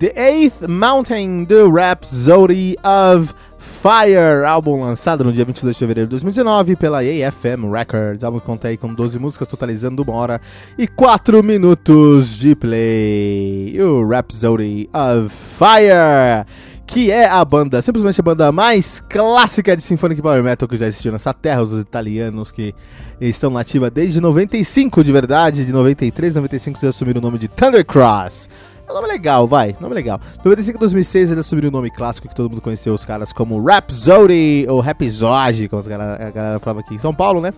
[0.00, 6.12] The Eighth Mountain do Rhapsody of Fire, álbum lançado no dia 22 de fevereiro de
[6.12, 8.24] 2019 pela AFM Records.
[8.24, 10.40] Álbum que conta aí com 12 músicas, totalizando 1 hora
[10.78, 13.78] e 4 minutos de play.
[13.78, 16.46] O Rhapsody of Fire,
[16.86, 20.86] que é a banda, simplesmente a banda mais clássica de Symphonic Power Metal que já
[20.86, 22.74] existiu nessa terra, os italianos que
[23.20, 28.48] estão nativa desde 95 de verdade, de 93, 95 eles assumiram o nome de Thundercross.
[28.90, 29.76] É um nome legal, vai.
[29.80, 30.20] Nome legal.
[30.44, 34.66] 95 2006 eles assumiram o nome clássico que todo mundo conheceu os caras como Rhapsody
[34.68, 37.52] ou Rhapsody, como a galera, falava aqui em São Paulo, né?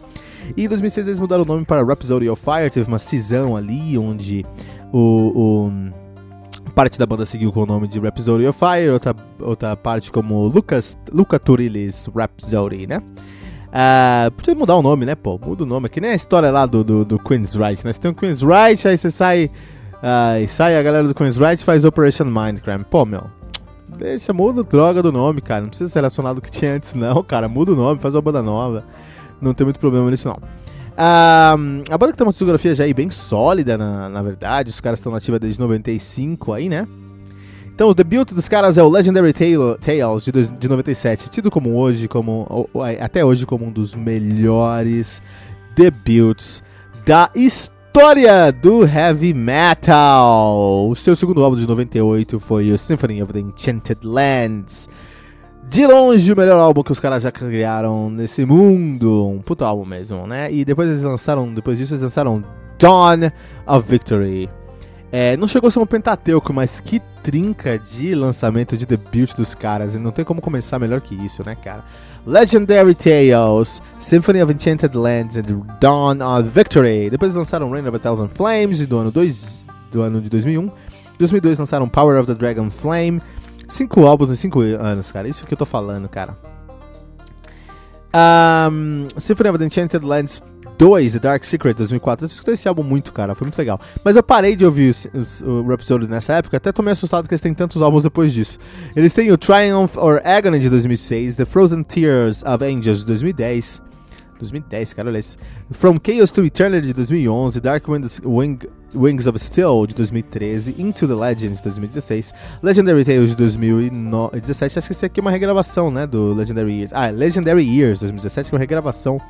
[0.55, 2.69] E em 2006 eles mudaram o nome para Rhapsody of Fire.
[2.69, 4.45] Teve uma cisão ali onde
[4.93, 9.75] o, o parte da banda seguiu com o nome de Rhapsody of Fire, outra, outra
[9.75, 13.03] parte como Lucas, Luca Turilli's Rhapsody, né?
[13.69, 15.41] Uh, podia mudar o nome, né, pô?
[15.43, 15.87] Muda o nome.
[15.87, 17.93] É que nem a história lá do, do, do Queen's Right, né?
[17.95, 19.51] Você tem o Queen's Right, aí você sai
[20.03, 22.85] Aí sai a galera do Queen's Right faz Operation Mindcrime.
[22.91, 23.23] Pô, meu,
[23.97, 25.61] deixa, muda droga do nome, cara.
[25.61, 27.49] Não precisa ser relacionado ao que tinha antes, não, cara.
[27.49, 28.85] Muda o nome, faz uma banda nova.
[29.41, 30.39] Não tem muito problema nisso, não.
[30.97, 31.55] Ah,
[31.89, 34.71] a banda que tem uma discografia já aí bem sólida, na, na verdade.
[34.71, 36.89] Os caras estão nativa desde 95 aí, né?
[37.73, 42.09] Então, o debut dos caras é o Legendary Tales de, de 97, tido como hoje,
[42.09, 45.23] como ou, até hoje como um dos melhores
[45.75, 46.63] debuts
[47.07, 50.89] da história história do heavy metal.
[50.89, 54.89] O seu segundo álbum de 98 foi o Symphony of the Enchanted Lands.
[55.69, 59.27] De longe o melhor álbum que os caras já criaram nesse mundo.
[59.29, 60.51] Um puto álbum mesmo, né?
[60.51, 62.43] E depois eles lançaram, depois disso eles lançaram
[62.79, 63.31] Dawn
[63.67, 64.49] of Victory.
[65.15, 69.55] É, não chegou a ser um Pentateuco, mas que trinca de lançamento de debut dos
[69.55, 69.93] caras.
[69.93, 71.85] Não tem como começar melhor que isso, né, cara?
[72.27, 77.11] Legendary Tales, Symphony of Enchanted Lands e Dawn of Victory.
[77.11, 80.65] Depois lançaram Reign of a Thousand Flames do ano, dois, do ano de 2001.
[80.65, 80.71] Em
[81.19, 83.21] 2002 lançaram Power of the Dragon Flame.
[83.69, 85.29] Cinco álbuns em cinco anos, cara.
[85.29, 86.39] Isso que eu tô falando, cara.
[88.15, 90.43] Um, Symphony of the Enchanted Lands
[90.79, 92.25] 2, The Dark Secret, 2004.
[92.25, 93.81] Eu escutei esse álbum muito, cara, foi muito legal.
[94.05, 97.29] Mas eu parei de ouvir os, os, o Rhapsody nessa época, até tô meio assustado
[97.29, 98.59] que eles têm tantos álbuns depois disso.
[98.95, 103.83] Eles têm o Triumph or Agony de 2006, The Frozen Tears of Angels de 2010.
[104.39, 105.39] 2010, cara, olha isso.
[105.71, 108.59] From Chaos to Eternity de 2011, Dark Winds, Wing,
[108.95, 114.79] Wings of Steel de 2013, Into the Legends de 2016, Legendary Tales de 2017.
[114.79, 116.93] Acho que esse aqui é uma regravação, né, do Legendary Years.
[116.93, 119.21] Ah, Legendary Years 2017, que é uma regravação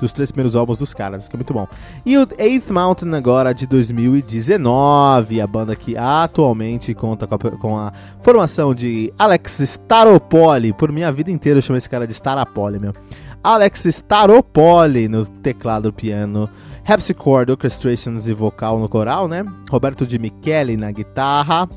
[0.00, 1.66] dos três primeiros álbuns dos caras, que é muito bom.
[2.04, 7.78] E o Eighth Mountain agora de 2019, a banda que atualmente conta com a, com
[7.78, 7.92] a
[8.22, 10.72] formação de Alex Staropoli.
[10.72, 12.94] Por minha vida inteira eu chamo esse cara de Staropoli, meu.
[13.42, 16.48] Alex Staropoli no teclado, piano,
[16.84, 19.44] Harpsichord, Orchestrations e vocal no coral, né?
[19.70, 21.68] Roberto de Michele na guitarra,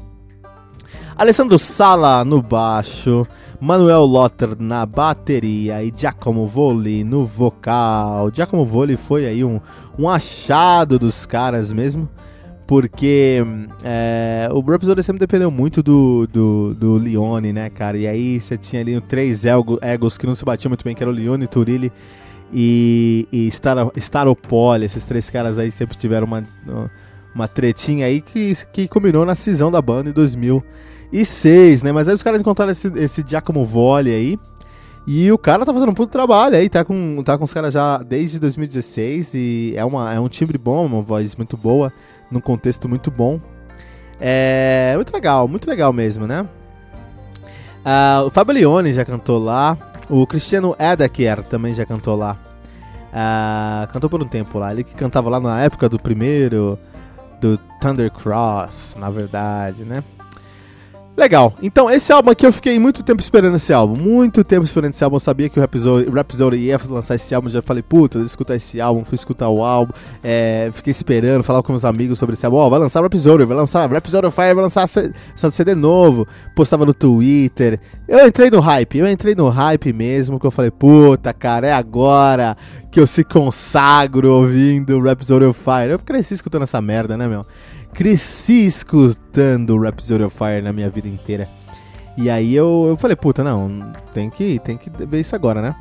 [1.16, 3.28] Alessandro Sala no baixo,
[3.60, 8.32] Manuel Lotter na bateria e Giacomo Voli no vocal.
[8.34, 9.60] Giacomo Voli foi aí um,
[9.98, 12.10] um achado dos caras mesmo
[12.66, 13.44] porque
[13.84, 17.98] é, o Rhapsody sempre dependeu muito do, do, do Leone, né, cara?
[17.98, 21.12] E aí você tinha ali três egos que não se batiam muito bem, que era
[21.12, 21.92] o Leone, Turilli
[22.54, 24.86] e, e Star, Staropoli.
[24.86, 26.44] Esses três caras aí sempre tiveram uma,
[27.34, 31.92] uma tretinha aí que, que culminou na cisão da banda em 2006, né?
[31.92, 34.40] Mas aí os caras encontraram esse, esse Giacomo Volle aí.
[35.06, 37.74] E o cara tá fazendo um puto trabalho aí, tá com, tá com os caras
[37.74, 41.92] já desde 2016 e é, uma, é um timbre bom, uma voz muito boa,
[42.32, 43.40] num contexto muito bom.
[44.18, 46.48] É muito legal, muito legal mesmo, né?
[47.84, 49.78] Uh, o Fabio Leone já cantou lá,
[50.10, 52.38] o Cristiano Edaker também já cantou lá.
[53.14, 56.80] Uh, cantou por um tempo lá, ele que cantava lá na época do primeiro,
[57.40, 60.04] do Thunder Cross, na verdade, né?
[61.16, 61.54] Legal.
[61.62, 63.96] Então, esse álbum aqui eu fiquei muito tempo esperando esse álbum.
[63.96, 65.18] Muito tempo esperando esse álbum.
[65.18, 67.50] Eu sabia que o Rhapsody, ia lançar esse álbum.
[67.50, 69.06] Já falei, puta, eu escutar esse álbum.
[69.06, 69.94] Fui escutar o álbum.
[70.24, 72.58] É, fiquei esperando, falar com meus amigos sobre esse álbum.
[72.58, 74.88] Ó, oh, vai lançar o Rhapsody, vai lançar Rhapsody of Fire, vai lançar
[75.52, 76.28] CD novo.
[76.56, 77.80] Postava no Twitter.
[78.08, 78.98] Eu entrei no hype.
[78.98, 80.40] Eu entrei no hype mesmo.
[80.40, 82.58] Que eu falei, puta, cara, é agora
[82.92, 85.92] que eu se consagro ouvindo Rhapsody Fire.
[85.92, 87.46] Eu cresci escutando essa merda, né, meu?
[87.94, 91.48] Cresci escutando Rhapsody of Fire na minha vida inteira.
[92.18, 95.76] E aí eu, eu falei, puta, não, tem que, tem que ver isso agora, né?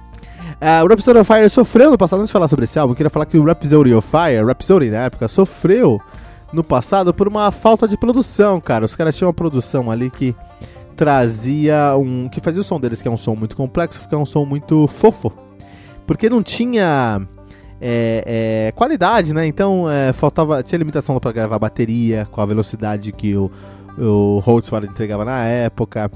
[0.61, 2.97] Uh, o Rhapsody of Fire sofreu no passado, antes de falar sobre esse álbum, eu
[2.97, 6.01] queria falar que o Rhapsody of Fire, Rhapsody na época, sofreu
[6.53, 8.85] no passado por uma falta de produção, cara.
[8.85, 10.35] Os caras tinham uma produção ali que
[10.97, 12.29] trazia um.
[12.29, 14.87] que fazia o som deles, que é um som muito complexo, ficar um som muito
[14.87, 15.33] fofo.
[16.07, 17.27] Porque não tinha
[17.85, 19.45] é, é, qualidade, né?
[19.45, 23.51] Então é, faltava tinha limitação para gravar bateria com a velocidade que o,
[23.99, 26.11] o Holtzman entregava na época.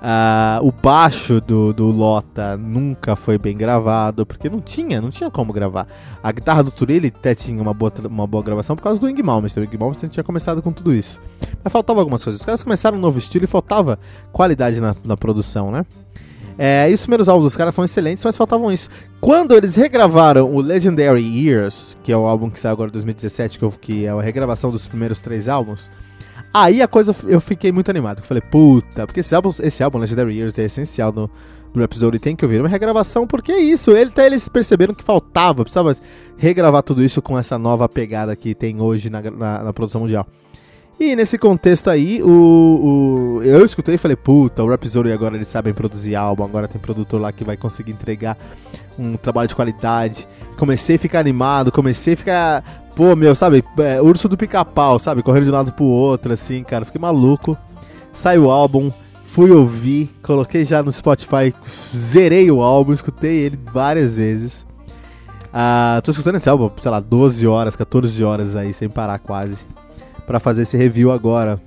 [0.00, 5.30] Uh, o baixo do, do Lota nunca foi bem gravado, porque não tinha, não tinha
[5.30, 5.86] como gravar.
[6.22, 9.22] A guitarra do Turilli até tinha uma boa, uma boa gravação por causa do Ing
[9.22, 9.66] Malmsteen.
[9.66, 11.20] O Ing Malmsteen tinha começado com tudo isso.
[11.62, 12.40] Mas faltava algumas coisas.
[12.40, 13.98] Os caras começaram um novo estilo e faltava
[14.32, 15.84] qualidade na, na produção, né?
[16.62, 18.90] É, os primeiros álbuns dos caras são excelentes, mas faltavam isso.
[19.18, 23.58] Quando eles regravaram o Legendary Years, que é o álbum que saiu agora em 2017,
[23.58, 25.90] que, que é a regravação dos primeiros três álbuns,
[26.52, 28.18] aí a coisa eu fiquei muito animado.
[28.18, 31.30] Eu falei, puta, porque esse álbum, esse álbum Legendary Years é essencial no,
[31.72, 33.92] no episódio tem que ouvir uma regravação, porque é isso.
[33.92, 35.96] Ele, até eles perceberam que faltava, precisava
[36.36, 40.26] regravar tudo isso com essa nova pegada que tem hoje na, na, na produção mundial.
[41.02, 45.48] E nesse contexto aí, o, o, eu escutei e falei, puta, o Rhapsody agora eles
[45.48, 48.36] sabem produzir álbum, agora tem produtor lá que vai conseguir entregar
[48.98, 50.28] um trabalho de qualidade.
[50.58, 55.22] Comecei a ficar animado, comecei a ficar, pô, meu, sabe, é, urso do pica-pau, sabe,
[55.22, 57.56] correndo de um lado pro outro, assim, cara, fiquei maluco.
[58.12, 58.92] Saiu o álbum,
[59.24, 61.54] fui ouvir, coloquei já no Spotify,
[61.96, 64.66] zerei o álbum, escutei ele várias vezes.
[65.50, 69.56] Ah, tô escutando esse álbum, sei lá, 12 horas, 14 horas aí, sem parar quase
[70.30, 71.60] para fazer esse review agora.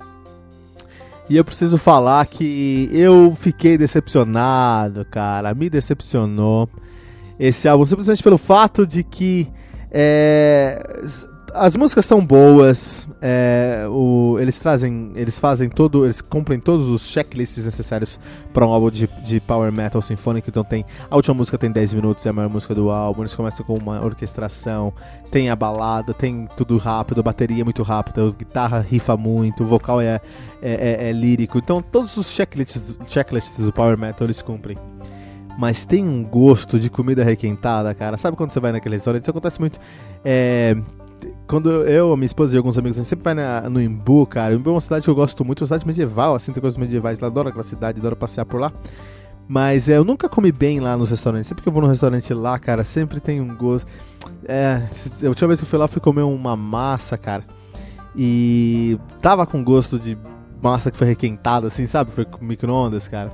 [1.28, 5.52] E eu preciso falar que eu fiquei decepcionado, cara.
[5.52, 6.66] Me decepcionou
[7.38, 9.52] esse álbum simplesmente pelo fato de que
[9.90, 10.82] é,
[11.52, 17.08] as músicas são boas, é, o, eles trazem, eles fazem todo, eles cumprem todos os
[17.08, 18.20] checklists necessários
[18.52, 20.50] para um álbum de, de power metal sinfônico.
[20.50, 23.22] Então tem a última música tem 10 minutos, é a maior música do álbum.
[23.22, 24.92] Eles começam com uma orquestração,
[25.30, 29.62] tem a balada, tem tudo rápido, a bateria é muito rápida, a guitarra rifa muito,
[29.62, 30.20] o vocal é,
[30.60, 31.56] é, é, é lírico.
[31.56, 34.76] Então todos os checklists, checklists do power metal eles cumprem
[35.56, 38.18] mas tem um gosto de comida requentada, cara.
[38.18, 39.22] Sabe quando você vai naquele restaurante?
[39.22, 39.78] Isso acontece muito.
[40.24, 40.76] É,
[41.46, 44.54] quando eu, minha esposa e alguns amigos, a gente sempre vai na, no Imbu, cara.
[44.54, 46.78] O Imbu é uma cidade que eu gosto muito, uma cidade medieval, assim, tem coisas
[46.78, 48.72] medievais lá, adoro aquela cidade, adoro passear por lá.
[49.46, 51.48] Mas é, eu nunca comi bem lá nos restaurantes.
[51.48, 53.86] Sempre que eu vou no restaurante lá, cara, sempre tem um gosto.
[54.46, 54.80] É,
[55.22, 57.44] a última vez que eu fui lá, eu fui comer uma massa, cara.
[58.16, 60.16] E tava com gosto de
[60.62, 62.10] massa que foi requentada, assim, sabe?
[62.10, 63.30] Foi com micro-ondas, cara.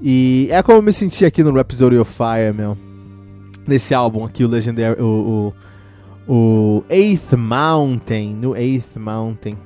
[0.00, 2.78] E é como eu me senti aqui no Rhapsody of Fire, meu.
[3.66, 5.00] Nesse álbum aqui, o Legendary.
[5.02, 5.69] O, o
[6.32, 9.58] o Eighth Mountain, no Eighth Mountain.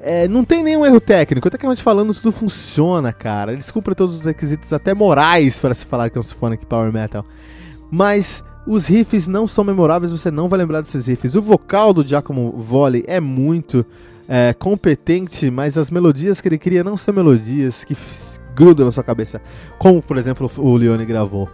[0.00, 3.52] É, não tem nenhum erro técnico, tecnicamente falando, tudo funciona, cara.
[3.52, 6.90] Eles cumprem todos os requisitos, até morais, para se falar que é um Symphonic Power
[6.90, 7.22] Metal.
[7.90, 11.34] Mas os riffs não são memoráveis, você não vai lembrar desses riffs.
[11.34, 13.84] O vocal do Giacomo Volley é muito
[14.26, 17.94] é, competente, mas as melodias que ele cria não são melodias que
[18.54, 19.42] grudam na sua cabeça,
[19.78, 21.46] como por exemplo o Leone gravou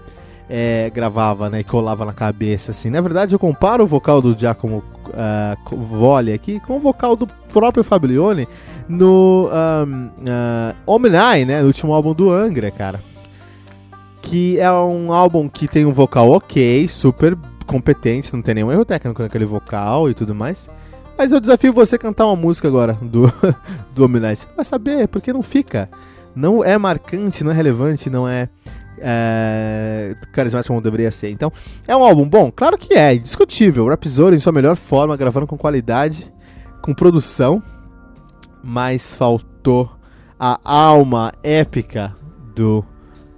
[0.48, 2.70] é, gravava né, e colava na cabeça.
[2.70, 2.90] Assim.
[2.90, 7.26] Na verdade, eu comparo o vocal do Giacomo uh, Volle aqui com o vocal do
[7.26, 8.48] próprio Fablione
[8.88, 13.00] no um, uh, Omni, né, no último álbum do Angra, cara.
[14.22, 17.36] Que é um álbum que tem um vocal ok, super
[17.66, 20.70] competente, não tem nenhum erro técnico naquele vocal e tudo mais.
[21.18, 23.32] Mas eu desafio você a cantar uma música agora do,
[23.94, 24.36] do Omni.
[24.36, 25.88] Você vai saber, porque não fica.
[26.34, 28.48] Não é marcante, não é relevante, não é
[28.98, 31.30] é, carismático como deveria ser.
[31.30, 31.52] Então,
[31.86, 32.50] é um álbum bom?
[32.50, 33.86] Claro que é, indiscutível.
[33.88, 36.32] Rhapsody em sua melhor forma, gravando com qualidade,
[36.82, 37.62] com produção,
[38.62, 39.90] mas faltou
[40.38, 42.14] a alma épica
[42.54, 42.84] do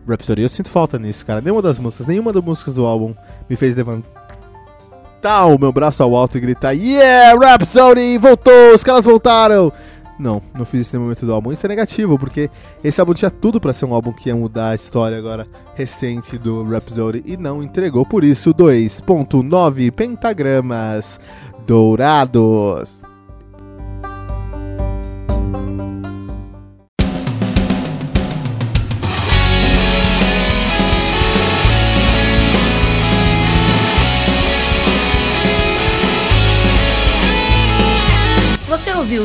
[0.06, 0.42] Rhapsody.
[0.42, 1.40] Eu sinto falta nisso, cara.
[1.40, 3.14] Nenhuma das músicas, nenhuma das músicas do álbum
[3.48, 8.18] me fez levantar o meu braço ao alto e gritar: Yeah, Rhapsody!
[8.18, 8.74] Voltou!
[8.74, 9.72] Os caras voltaram!
[10.18, 11.52] Não, não fiz isso no momento do álbum.
[11.52, 12.50] Isso é negativo, porque
[12.82, 16.36] esse álbum tinha tudo para ser um álbum que ia mudar a história agora recente
[16.36, 18.04] do Rhapsody e não entregou.
[18.04, 21.20] Por isso, 2.9 pentagramas
[21.66, 23.07] dourados.